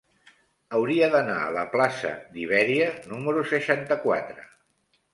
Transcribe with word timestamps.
Hauria 0.77 1.09
d'anar 1.17 1.35
a 1.43 1.51
la 1.59 1.67
plaça 1.77 2.15
d'Ibèria 2.33 2.91
número 3.15 3.47
seixanta-quatre. 3.55 4.53